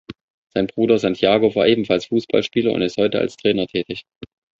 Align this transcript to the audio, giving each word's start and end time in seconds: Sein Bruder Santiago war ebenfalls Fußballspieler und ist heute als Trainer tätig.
Sein 0.55 0.65
Bruder 0.65 0.97
Santiago 0.97 1.53
war 1.53 1.67
ebenfalls 1.67 2.07
Fußballspieler 2.07 2.71
und 2.73 2.81
ist 2.81 2.97
heute 2.97 3.19
als 3.19 3.37
Trainer 3.37 3.67
tätig. 3.67 4.01